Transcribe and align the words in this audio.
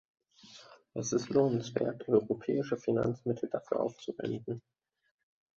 Es 0.95 1.13
ist 1.13 1.29
lohnenswert, 1.29 2.09
europäische 2.09 2.75
Finanzmittel 2.75 3.49
dafür 3.51 3.81
aufzuwenden. 3.81 4.63